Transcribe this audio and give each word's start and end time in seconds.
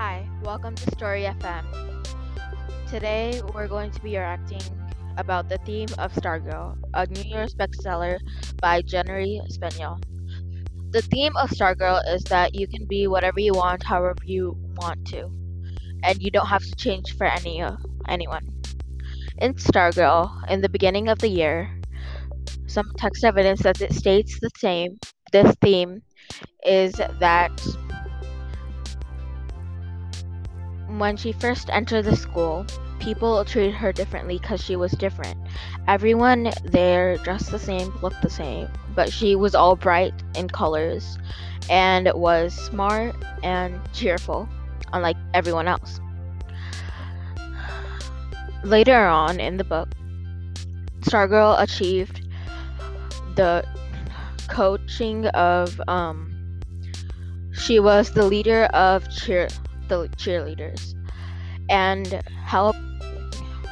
Hi, 0.00 0.26
welcome 0.42 0.74
to 0.76 0.90
Story 0.92 1.24
FM. 1.24 1.62
Today 2.88 3.42
we're 3.52 3.68
going 3.68 3.90
to 3.90 4.00
be 4.00 4.16
reacting 4.16 4.62
about 5.18 5.50
the 5.50 5.58
theme 5.58 5.90
of 5.98 6.10
Stargirl, 6.14 6.78
a 6.94 7.06
New 7.08 7.20
York 7.20 7.50
bestseller 7.50 8.16
by 8.62 8.80
Jerry 8.80 9.42
Spinelli. 9.50 10.02
The 10.88 11.02
theme 11.02 11.36
of 11.36 11.50
Stargirl 11.50 12.00
is 12.14 12.24
that 12.32 12.54
you 12.54 12.66
can 12.66 12.86
be 12.86 13.08
whatever 13.08 13.40
you 13.40 13.52
want, 13.52 13.82
however 13.82 14.24
you 14.24 14.56
want 14.76 15.06
to, 15.08 15.28
and 16.02 16.22
you 16.22 16.30
don't 16.30 16.48
have 16.48 16.64
to 16.64 16.74
change 16.76 17.14
for 17.14 17.26
any 17.26 17.60
uh, 17.60 17.76
anyone. 18.08 18.48
In 19.36 19.52
Stargirl, 19.52 20.48
in 20.48 20.62
the 20.62 20.70
beginning 20.70 21.08
of 21.08 21.18
the 21.18 21.28
year, 21.28 21.78
some 22.66 22.90
text 22.96 23.22
evidence 23.22 23.60
that 23.64 23.82
it 23.82 23.92
states 23.92 24.40
the 24.40 24.50
same. 24.56 24.98
This 25.30 25.54
theme 25.60 26.00
is 26.64 26.94
that 26.94 27.52
when 30.98 31.16
she 31.16 31.32
first 31.32 31.70
entered 31.70 32.04
the 32.04 32.16
school, 32.16 32.66
people 32.98 33.44
treated 33.44 33.74
her 33.74 33.92
differently 33.92 34.38
because 34.38 34.62
she 34.62 34.76
was 34.76 34.92
different. 34.92 35.38
Everyone 35.88 36.52
there 36.64 37.16
dressed 37.18 37.50
the 37.50 37.58
same, 37.58 37.92
looked 38.02 38.22
the 38.22 38.30
same, 38.30 38.68
but 38.94 39.12
she 39.12 39.34
was 39.34 39.54
all 39.54 39.76
bright 39.76 40.14
in 40.34 40.48
colors 40.48 41.18
and 41.68 42.10
was 42.14 42.54
smart 42.54 43.14
and 43.42 43.80
cheerful, 43.92 44.48
unlike 44.92 45.16
everyone 45.34 45.68
else. 45.68 46.00
Later 48.64 49.06
on 49.06 49.40
in 49.40 49.56
the 49.56 49.64
book, 49.64 49.88
Stargirl 51.00 51.60
achieved 51.60 52.28
the 53.36 53.64
coaching 54.48 55.26
of 55.28 55.80
um 55.86 56.60
she 57.52 57.78
was 57.78 58.12
the 58.12 58.24
leader 58.24 58.64
of 58.64 59.08
cheer 59.10 59.48
the 59.90 60.08
cheerleaders 60.16 60.94
and 61.68 62.22
help 62.44 62.76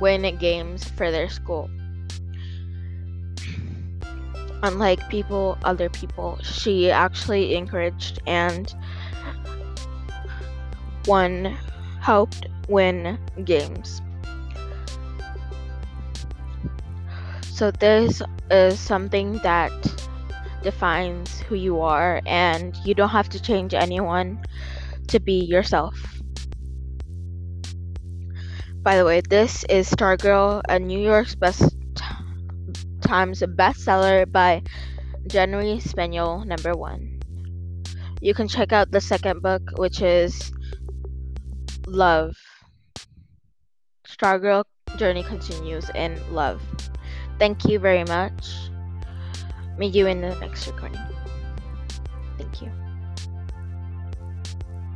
win 0.00 0.36
games 0.38 0.84
for 0.90 1.10
their 1.10 1.28
school. 1.28 1.70
Unlike 4.62 5.08
people, 5.08 5.58
other 5.64 5.88
people, 5.88 6.38
she 6.42 6.90
actually 6.90 7.54
encouraged 7.54 8.20
and 8.26 8.72
won, 11.06 11.56
helped 12.00 12.46
win 12.68 13.18
games. 13.44 14.00
So, 17.42 17.70
this 17.70 18.22
is 18.50 18.78
something 18.78 19.38
that 19.38 19.72
defines 20.62 21.40
who 21.40 21.56
you 21.56 21.80
are, 21.80 22.20
and 22.24 22.76
you 22.84 22.94
don't 22.94 23.08
have 23.08 23.28
to 23.30 23.42
change 23.42 23.74
anyone 23.74 24.40
to 25.12 25.20
be 25.20 25.44
yourself. 25.44 25.94
By 28.82 28.96
the 28.96 29.04
way, 29.04 29.20
this 29.20 29.62
is 29.68 29.88
Stargirl, 29.88 30.62
a 30.68 30.78
New 30.78 30.98
York's 30.98 31.34
best 31.34 31.76
times 33.02 33.40
bestseller 33.42 34.24
by 34.30 34.62
Jerry 35.28 35.78
Spinelli, 35.78 36.46
number 36.46 36.72
one. 36.72 37.20
You 38.22 38.32
can 38.34 38.48
check 38.48 38.72
out 38.72 38.90
the 38.90 39.00
second 39.00 39.42
book, 39.42 39.62
which 39.76 40.00
is 40.00 40.50
Love. 41.86 42.34
Stargirl 44.08 44.64
journey 44.96 45.22
continues 45.22 45.90
in 45.94 46.16
love. 46.32 46.62
Thank 47.38 47.66
you 47.66 47.78
very 47.78 48.04
much. 48.04 48.48
Meet 49.76 49.94
you 49.94 50.06
in 50.06 50.22
the 50.22 50.34
next 50.36 50.66
recording. 50.66 51.00
Thank 52.38 52.62
you 52.62 52.91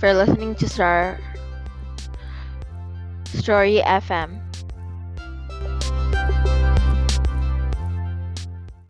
for 0.00 0.14
listening 0.14 0.54
to 0.54 0.66
Star 0.66 1.20
Story 3.26 3.82
FM. 3.84 4.49